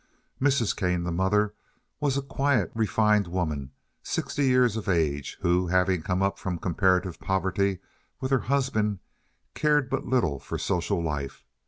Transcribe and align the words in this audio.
Mrs. 0.41 0.75
Kane, 0.75 1.03
the 1.03 1.11
mother, 1.11 1.53
was 1.99 2.17
a 2.17 2.23
quiet, 2.23 2.71
refined 2.73 3.27
woman, 3.27 3.69
sixty 4.01 4.45
years 4.47 4.75
of 4.75 4.89
age, 4.89 5.37
who, 5.41 5.67
having 5.67 6.01
come 6.01 6.23
up 6.23 6.39
from 6.39 6.57
comparative 6.57 7.19
poverty 7.19 7.77
with 8.19 8.31
her 8.31 8.39
husband, 8.49 8.97
cared 9.53 9.91
but 9.91 10.07
little 10.07 10.39
for 10.39 10.57
social 10.57 11.03
life. 11.03 11.45